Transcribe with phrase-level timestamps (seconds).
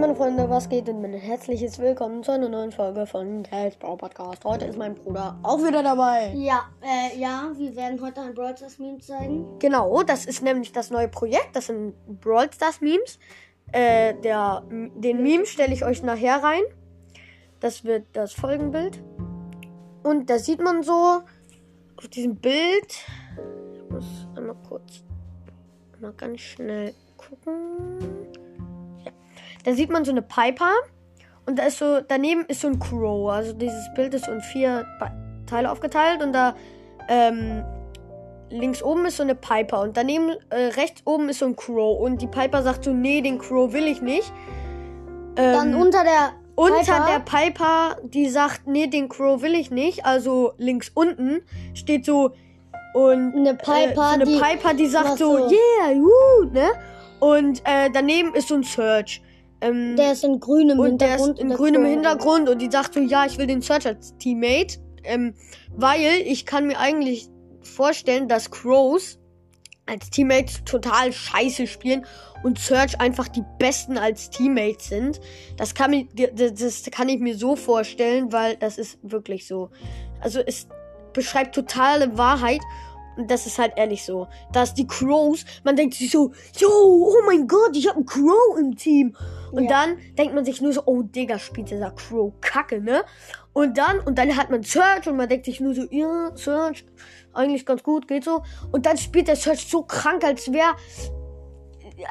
[0.00, 1.04] Meine Freunde, was geht denn?
[1.04, 4.44] Ein herzliches Willkommen zu einer neuen Folge von Tales Bro Podcast.
[4.44, 6.32] Heute ist mein Bruder auch wieder dabei.
[6.36, 9.58] Ja, äh, ja, wir werden heute ein Brawl Stars Meme zeigen.
[9.58, 11.48] Genau, das ist nämlich das neue Projekt.
[11.54, 13.18] Das sind Brawl Stars Memes.
[13.72, 16.62] Äh, der, den Meme stelle ich euch nachher rein.
[17.58, 19.02] Das wird das Folgenbild.
[20.04, 21.22] Und da sieht man so
[21.96, 23.04] auf diesem Bild.
[23.74, 25.02] Ich muss einmal kurz
[26.00, 27.77] mal ganz schnell gucken.
[29.68, 30.72] Da sieht man so eine Piper.
[31.44, 33.30] Und da ist so, daneben ist so ein Crow.
[33.30, 34.86] Also dieses Bild ist so in vier
[35.46, 36.22] Teile aufgeteilt.
[36.22, 36.56] Und da
[37.06, 37.62] ähm,
[38.48, 39.82] links oben ist so eine Piper.
[39.82, 42.00] Und daneben äh, rechts oben ist so ein Crow.
[42.00, 44.32] Und die Piper sagt so, nee, den Crow will ich nicht.
[45.36, 47.06] Ähm, Dann unter der unter Piper?
[47.06, 50.06] der Piper, die sagt, nee, den Crow will ich nicht.
[50.06, 51.42] Also links unten
[51.74, 52.32] steht so,
[52.94, 56.70] und eine Piper, äh, so eine die, Piper, die sagt so, yeah, uh, ne?
[57.20, 59.20] Und äh, daneben ist so ein Search.
[59.60, 61.38] Ähm, der ist in grünem und Hintergrund.
[61.38, 64.16] Der ist in grünem Hintergrund und die sagt so, ja, ich will den Search als
[64.18, 64.78] Teammate.
[65.04, 65.34] Ähm,
[65.74, 67.28] weil ich kann mir eigentlich
[67.62, 69.18] vorstellen, dass Crows
[69.86, 72.04] als Teammates total scheiße spielen
[72.42, 75.20] und Search einfach die besten als Teammates sind.
[75.56, 79.70] Das kann, ich, das kann ich mir so vorstellen, weil das ist wirklich so.
[80.20, 80.68] Also es
[81.12, 82.60] beschreibt totale Wahrheit
[83.16, 84.28] und das ist halt ehrlich so.
[84.52, 88.58] Dass die Crows, man denkt sich so, yo, oh mein Gott, ich habe einen Crow
[88.58, 89.16] im Team.
[89.52, 89.70] Und ja.
[89.70, 93.04] dann denkt man sich nur so, oh Digga, spielt dieser Crow kacke, ne?
[93.52, 96.84] Und dann, und dann hat man Search und man denkt sich nur so, ja, Search,
[97.32, 98.42] eigentlich ganz gut, geht so.
[98.72, 100.74] Und dann spielt der Search so krank, als wäre,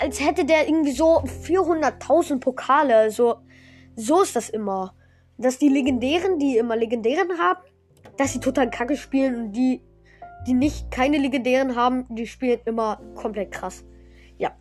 [0.00, 3.10] als hätte der irgendwie so 400.000 Pokale.
[3.10, 3.36] So,
[3.94, 4.94] so ist das immer.
[5.38, 7.60] Dass die Legendären, die immer Legendären haben,
[8.16, 9.82] dass sie total kacke spielen und die
[10.46, 13.84] die nicht keine legendären haben, die spielen immer komplett krass.
[14.38, 14.56] Ja.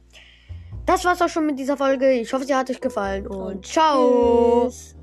[0.86, 2.12] Das war's auch schon mit dieser Folge.
[2.12, 4.66] Ich hoffe, sie hat euch gefallen und, und ciao.
[4.66, 4.96] Tschüss.